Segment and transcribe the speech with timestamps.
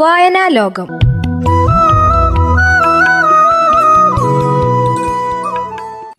[0.00, 0.86] വായനാ ലോകം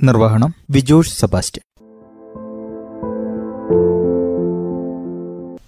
[0.04, 1.64] നിർവഹണം വിജോഷ് സെബാസ്റ്റ്യൻ.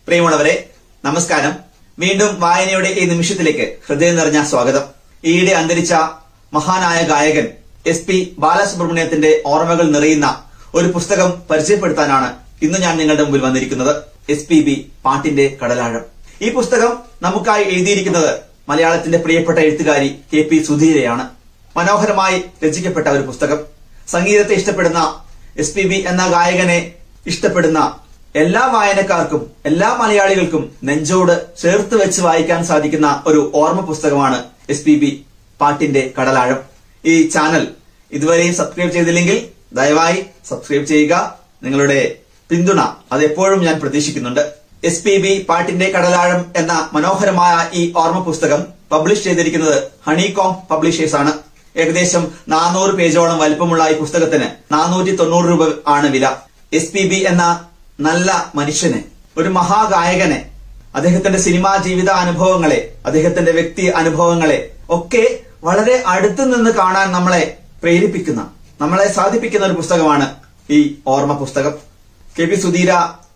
[0.07, 0.69] പ്രിയമുള്ളവരെ
[1.05, 1.53] നമസ്കാരം.
[1.99, 4.81] വീണ്ടും വായനയുടെ ഈ നിമിഷത്തിലേക്ക് ഹൃദയം നിറഞ്ഞ സ്വാഗതം.
[5.25, 5.93] ഈയിടെ അന്തരിച്ച
[6.53, 7.47] മഹാനായ ഗായകൻ
[7.85, 10.43] എസ് പി ബാലസുബ്രഹ്മണ്യത്തിന്റെ ഓർമ്മകൾ നിറയുന്ന
[10.75, 13.95] ഒരു പുസ്തകം പരിചയപ്പെടുത്താനാണ് ഇന്ന് ഞാൻ നിങ്ങളുടെ മുമ്പിൽ വന്നിരിക്കുന്നത്.
[14.29, 16.20] എസ് പി ബി പാട്ടിന്റെ കടലാഴം.
[16.41, 21.25] ഈ പുസ്തകം നമുക്കായി എഴുതിയിരിക്കുന്നത് മലയാളത്തിന്റെ പ്രിയപ്പെട്ട എഴുത്തുകാരി കെ പി സുധീരയാണ്.
[21.77, 23.59] മനോഹരമായി രചിക്കപ്പെട്ട ഒരു പുസ്തകം.
[24.07, 25.21] സംഗീതത്തെ ഇഷ്ടപ്പെടുന്ന
[25.57, 26.91] എസ് പി ബി എന്ന ഗായകനെ
[27.27, 27.99] ഇഷ്ടപ്പെടുന്ന
[28.35, 35.25] എല്ലാ വായനക്കാർക്കും എല്ലാ മലയാളികൾക്കും നെഞ്ചോട് ചേർത്ത് വെച്ച് വായിക്കാൻ സാധിക്കുന്ന ഒരു ഓർമ്മ പുസ്തകമാണ് എസ് പി ബി
[35.61, 36.59] പാട്ടിന്റെ കടലാഴം.
[37.05, 37.67] ഈ ചാനൽ
[38.11, 41.37] ഇതുവരെയും സബ്സ്ക്രൈബ് ചെയ്തില്ലെങ്കിൽ ദയവായി സബ്സ്ക്രൈബ് ചെയ്യുക.
[41.63, 42.15] നിങ്ങളുടെ
[42.49, 42.79] പിന്തുണ
[43.11, 44.60] അതെപ്പോഴും ഞാൻ പ്രതീക്ഷിക്കുന്നുണ്ട്.
[44.83, 49.75] എസ് പി ബി പാട്ടിന്റെ കടലാഴം എന്ന മനോഹരമായ ഈ ഓർമ്മ പുസ്തകം പബ്ലിഷ് ചെയ്തിരിക്കുന്നത്
[50.07, 51.31] ഹണികോം പബ്ലിഷേഴ്സ് ആണ്
[51.75, 56.25] ഏകദേശം നാനൂറ് പേജോളം വലിപ്പമുള്ള ഈ പുസ്തകത്തിന് നാനൂറ്റി തൊണ്ണൂറ് രൂപ ആണ് വില.
[56.71, 57.43] എസ് പി ബി എന്ന
[57.99, 58.99] നല്ല മനുഷ്യനെ
[59.37, 60.39] ഒരു മഹാഗായകനെ
[60.95, 64.57] അദ്ദേഹത്തിന്റെ സിനിമാ ജീവിത അനുഭവങ്ങളെ അദ്ദേഹത്തിന്റെ വ്യക്തി അനുഭവങ്ങളെ
[64.89, 65.23] ഒക്കെ
[65.63, 67.43] വളരെ അടുത്തു നിന്ന് കാണാൻ നമ്മളെ
[67.83, 68.41] പ്രേരിപ്പിക്കുന്ന
[68.79, 70.27] നമ്മളെ സാധിപ്പിക്കുന്ന ഒരു പുസ്തകമാണ്
[70.69, 71.73] ഈ ഓർമ്മ പുസ്തകം
[72.35, 72.91] കെ പി സുധീര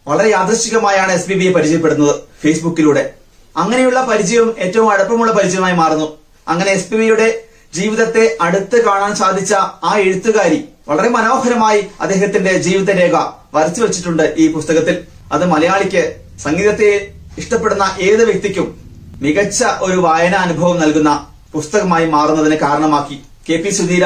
[0.08, 3.14] വളരെ യാദൃശ്ചികമായാണ് എസ് പി ബിയെ പരിചയപ്പെടുന്നത് ഫേസ്ബുക്കിലൂടെ.
[3.58, 6.18] അങ്ങനെയുള്ള പരിചയം ഏറ്റവും അടുപ്പമുള്ള പരിചയമായി മാറുന്നു.
[6.48, 7.42] അങ്ങനെ എസ് പി ബിയുടെ
[7.74, 13.16] ജീവിതത്തെ അടുത്ത് കാണാൻ സാധിച്ച ആ എഴുത്തുകാരി വളരെ മനോഹരമായി അദ്ദേഹത്തിന്റെ ജീവിതരേഖ
[13.54, 15.04] വരച്ചു വെച്ചിട്ടുണ്ട് ഈ പുസ്തകത്തിൽ.
[15.32, 18.76] അത് മലയാളിക്ക് സംഗീതത്തെ ഇഷ്ടപ്പെടുന്ന ഏത് വ്യക്തിക്കും
[19.22, 23.22] മികച്ച ഒരു വായനാ അനുഭവം നൽകുന്ന പുസ്തകമായി മാറുന്നതിന് കാരണമാക്കി.
[23.50, 24.06] കെ പി സുധീര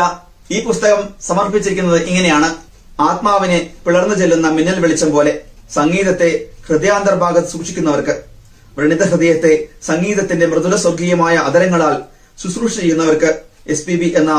[0.51, 2.55] ഈ പുസ്തകം സമർപ്പിച്ചിരിക്കുന്നത് ഇങ്ങനെയാണ്.
[2.99, 5.48] ആത്മാവിനെ പിളർന്നു ചെല്ലുന്ന മിന്നൽ വെളിച്ചം പോലെ.
[5.69, 6.29] സംഗീതത്തെ
[6.67, 8.15] ഹൃദയാന്തർഭാഗത്ത് സൂക്ഷിക്കുന്നവർക്ക്
[8.77, 9.53] വ്രണിത ഹൃദയത്തെ
[9.89, 11.97] സംഗീതത്തിന്റെ മൃദുല സ്വർഗീയമായ അതരങ്ങളാൽ
[12.37, 13.29] ശുശ്രൂഷ ചെയ്യുന്നവർക്ക്
[13.73, 14.31] എസ് പി ബി എന്ന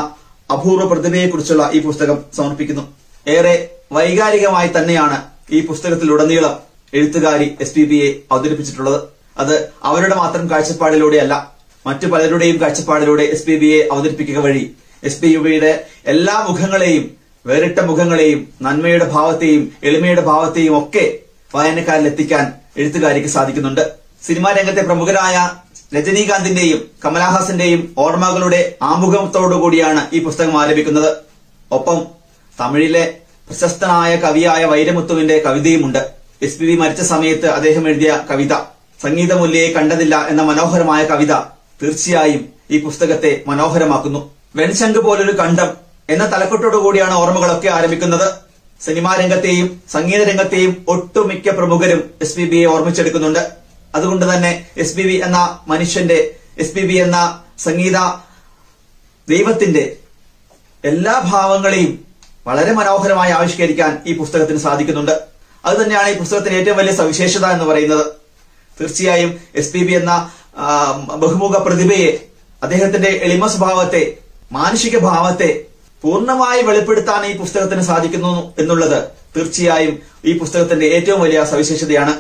[0.51, 2.85] അപൂർവ പ്രതിഭയെക്കുറിച്ചുള്ള ഈ പുസ്തകം സമർപ്പിക്കുന്നു.
[3.27, 3.55] ഏറെ
[3.93, 5.19] വൈകാരികമായി തന്നെയാണ്
[5.51, 6.55] ഈ പുസ്തകത്തിലുടനീളം
[6.93, 8.99] എഴുത്തുകാരി എസ് പി ബിയെ അവതരിപ്പിച്ചിട്ടുള്ളത്.
[9.39, 11.35] അത് അവരുടെ മാത്രം കാഴ്ചപ്പാടിലൂടെയല്ല
[11.87, 14.65] മറ്റു പലരുടെയും കാഴ്ചപ്പാടിലൂടെ എസ് പി ബിയെ അവതരിപ്പിക്കുക വഴി
[15.03, 15.73] എസ് പി യുബിയുടെ
[16.13, 17.05] എല്ലാ മുഖങ്ങളെയും
[17.45, 21.05] വേറിട്ട മുഖങ്ങളെയും നന്മയുടെ ഭാവത്തെയും എളിമയുടെ ഭാവത്തെയും ഒക്കെ
[21.55, 23.81] വായനക്കാരിൽ എത്തിക്കാൻ എഴുത്തുകാരിക്ക് സാധിക്കുന്നുണ്ട്.
[24.27, 25.37] സിനിമാ രംഗത്തെ പ്രമുഖരായ
[25.95, 31.17] രജനീകാന്തിന്റെയും കമലഹാസന്റെയും ഓർമ്മകളുടെ ആമുഖത്തോടുകൂടിയാണ് ഈ പുസ്തകം ആരംഭിക്കുന്നത്
[31.71, 32.07] ഒപ്പം
[32.61, 33.05] തമിഴിലെ
[33.49, 36.03] പ്രശസ്തനായ കവിയായ വൈരമുത്തുവിന്റെ കവിതയുമുണ്ട്.
[36.43, 38.55] എസ് പി വി മരിച്ച സമയത്ത് അദ്ദേഹം എഴുതിയ കവിത
[39.03, 41.33] സംഗീതമൂല്യയെ കണ്ടതില്ല എന്ന മനോഹരമായ കവിത
[41.83, 44.31] തീർച്ചയായും ഈ പുസ്തകത്തെ മനോഹരമാക്കുന്നു.
[44.57, 45.71] വെൺശങ്ക് പോലൊരു കണ്ടം
[46.09, 48.50] എന്ന തലക്കെട്ടോടുകൂടിയാണ് ഓർമ്മകളൊക്കെ ആരംഭിക്കുന്നത്.
[48.85, 53.43] സിനിമാ രംഗത്തെയും സംഗീത രംഗത്തെയും ഒട്ടുമിക്ക പ്രമുഖരും എസ് പി ബിയെ ഓർമ്മിച്ചെടുക്കുന്നുണ്ട്.
[53.97, 54.53] അതുകൊണ്ട് തന്നെ
[54.83, 55.39] എസ് പി ബി എന്ന
[55.71, 56.19] മനുഷ്യന്റെ
[56.63, 57.19] എസ് പി ബി എന്ന
[57.67, 57.99] സംഗീത
[59.29, 59.85] ദൈവത്തിന്റെ
[60.85, 61.93] എല്ലാ ഭാവങ്ങളെയും
[62.47, 65.15] വളരെ മനോഹരമായി ആവിഷ്കരിക്കാൻ ഈ പുസ്തകത്തിന് സാധിക്കുന്നുണ്ട്.
[65.65, 68.05] അത് തന്നെയാണ് ഈ പുസ്തകത്തിന്റെ ഏറ്റവും വലിയ സവിശേഷത എന്ന് പറയുന്നത്.
[68.79, 69.31] തീർച്ചയായും
[69.61, 70.13] എസ് പി ബി എന്ന
[71.23, 72.11] ബഹുമുഖ പ്രതിഭയെ
[72.63, 74.03] അദ്ദേഹത്തിന്റെ എളിമ സ്വഭാവത്തെ
[74.53, 75.51] മാനുഷിക ഭാവത്തെ
[76.03, 78.99] പൂർണമായി വെളിപ്പെടുത്താൻ ഈ പുസ്തകത്തിന് സാധിക്കുന്നു എന്നുള്ളത്
[79.35, 79.95] തീർച്ചയായും
[80.29, 82.15] ഈ പുസ്തകത്തിന്റെ ഏറ്റവും വലിയ സവിശേഷതയാണ്.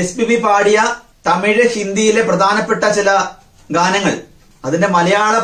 [0.00, 0.78] എസ് പി ബി പാടിയ
[1.28, 3.10] തമിഴ് ഹിന്ദിയിലെ പ്രധാനപ്പെട്ട ചില
[3.76, 4.14] ഗാനങ്ങൾ
[4.64, 5.34] അതിന്റെ മലയാള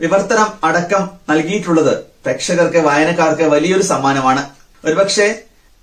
[0.00, 1.92] വിവർത്തനം അടക്കം നൽകിയിട്ടുള്ളത്
[2.24, 4.42] പ്രേക്ഷകർക്ക് വായനക്കാർക്ക് വലിയൊരു സമ്മാനമാണ്.
[4.84, 5.28] ഒരുപക്ഷെ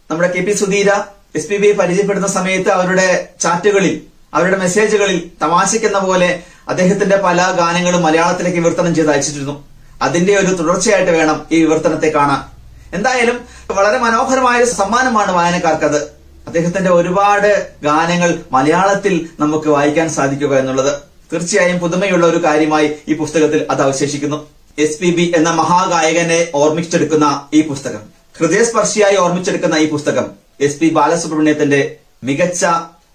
[0.10, 0.90] നമ്മുടെ K P Sudheera
[1.38, 3.08] S P ബിയെ പരിചയപ്പെടുന്ന സമയത്ത് അവരുടെ
[3.44, 3.96] ചാറ്റുകളിൽ
[4.38, 6.30] അവരുടെ മെസ്സേജുകളിൽ തമാശിക്കുന്ന പോലെ
[6.72, 9.56] അദ്ദേഹത്തിന്റെ പല ഗാനങ്ങളും മലയാളത്തിലേക്ക് വിവർത്തനം ചെയ്ത് അയച്ചിരുന്നു.
[10.02, 12.58] അതിന്റെ ഒരു തുടർച്ചയായിട്ട് വേണം ഈ വിവർത്തനത്തെ കാണാൻ.
[12.96, 13.40] എന്തായാലും
[13.72, 16.02] വളരെ മനോഹരമായ ഒരു സമ്മാനമാണ് വായനക്കാർക്കത്.
[16.48, 21.02] അദ്ദേഹത്തിന്റെ ഒരുപാട് ഗാനങ്ങൾ മലയാളത്തിൽ നമുക്ക് വായിക്കാൻ സാധിക്കുക എന്നുള്ളത്.
[21.34, 24.48] തീർച്ചയായും പുതുമയുള്ള ഒരു കാര്യമായി ഈ പുസ്തകത്തിൽ അത് അവശേഷിക്കുന്നു.
[24.80, 28.00] എസ് പി ബി എന്ന മഹാഗായകനെ ഓർമ്മിച്ചെടുക്കുന്ന ഈ പുസ്തകം.
[28.40, 30.26] ഹൃദയസ്പർശിയായി ഓർമ്മിച്ചെടുക്കുന്ന ഈ പുസ്തകം
[30.62, 32.66] എസ് പി ബാലസുബ്രഹ്മണ്യത്തിന്റെ മികച്ച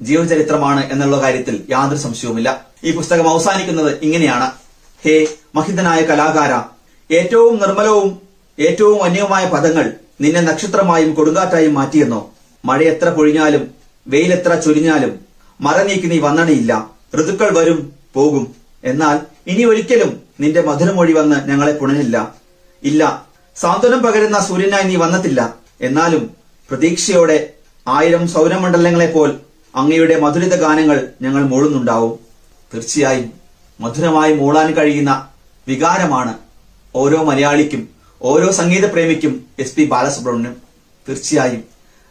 [0.03, 2.64] ജീവചരിത്രമാണ് എന്നുള്ള കാര്യത്തിൽ യാതൊരു സംശയവുമില്ല.
[2.84, 4.50] ഈ പുസ്തകം അവസാനിക്കുന്നത് ഇങ്ങനെയാണ്.
[5.05, 6.71] ഹേ മഹിതനായ കലാകാര
[7.19, 8.09] ഏറ്റവും നിർമ്മലവും
[8.59, 9.87] ഏറ്റവും അന്യവുമായ പദങ്ങൾ
[10.20, 12.20] നിന്നെ നക്ഷത്രമായും കൊടുങ്കാറ്റായും മാറ്റിയെന്നോ.
[12.64, 13.62] മഴ എത്ര പൊഴിഞ്ഞാലും
[14.06, 15.12] വെയിലെത്ര ചൊരിഞ്ഞാലും
[15.61, 16.73] മറ നീക്കി നീ വന്നണിയില്ല.
[17.19, 17.79] ഋതുക്കൾ വരും
[18.17, 18.44] പോകും.
[18.85, 19.17] എന്നാൽ
[19.53, 20.11] ഇനി ഒരിക്കലും
[20.41, 22.17] നിന്റെ മധുരമൊഴി വന്ന് ഞങ്ങളെ പുണരില്ല.
[22.82, 23.03] ഇല്ല
[23.56, 25.41] സാന്ത്വനം പകരുന്ന സൂര്യനായി നീ വന്നിട്ടില്ല
[25.81, 26.23] എന്നാലും
[26.70, 27.38] പ്രതീക്ഷയോടെ
[27.87, 29.31] ആയിരം സൗരമണ്ഡലങ്ങളെപ്പോൽ
[29.75, 32.15] അങ്ങയുടെ മധുരിത ഗാനങ്ങൾ ഞങ്ങൾ മൂളുന്നുണ്ടാവും.
[32.73, 33.29] തീർച്ചയായും
[33.81, 35.12] മധുരമായി മൂളാൻ കഴിയുന്ന
[35.67, 36.35] വികാരമാണ്
[36.94, 37.89] ഓരോ മലയാളിക്കും
[38.23, 40.56] ഓരോ സംഗീത പ്രേമിക്കും എസ് പി ബാലസുബ്രഹ്മണ്യം
[41.09, 41.65] തീർച്ചയായും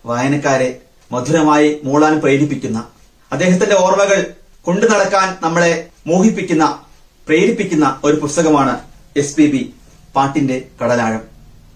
[0.06, 0.82] വായനക്കാരെ
[1.12, 2.88] മധുരമായി മൂളാൻ പ്രേരിപ്പിക്കുന്ന
[3.32, 6.80] അദ്ദേഹത്തിന്റെ ഓർമ്മകൾ കൊണ്ടു നടക്കാൻ നമ്മളെ മോഹിപ്പിക്കുന്ന
[7.28, 8.80] പ്രേരിപ്പിക്കുന്ന ഒരു പുസ്തകമാണ്
[9.18, 9.74] എസ് പി ബി
[10.16, 11.22] പാട്ടിന്റെ കടലാഴം.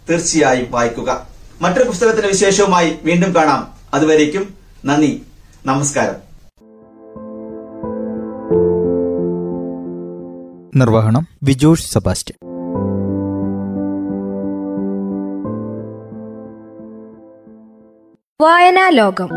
[0.09, 1.27] തീർച്ചയായും വായിക്കുക.
[1.61, 3.73] മറ്റൊരു പുസ്തകത്തിന്റെ വിശേഷവുമായി വീണ്ടും കാണാം.
[3.93, 4.53] അതുവരേക്കും
[4.85, 5.21] നന്ദി.
[5.65, 6.25] നമസ്കാരം.
[10.75, 12.54] നിർവഹണം വിജോഷ് സെബാസ്റ്റ്യൻ.
[18.39, 19.29] വായനാ ലോകം